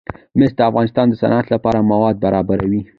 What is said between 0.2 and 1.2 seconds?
مس د افغانستان د